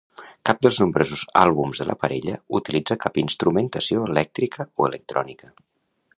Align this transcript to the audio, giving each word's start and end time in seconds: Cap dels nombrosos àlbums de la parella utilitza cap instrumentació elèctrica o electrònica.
Cap 0.49 0.61
dels 0.65 0.77
nombrosos 0.83 1.25
àlbums 1.41 1.81
de 1.83 1.87
la 1.89 1.97
parella 2.05 2.39
utilitza 2.61 2.99
cap 3.05 3.21
instrumentació 3.27 4.09
elèctrica 4.11 4.69
o 4.83 4.91
electrònica. 4.91 5.55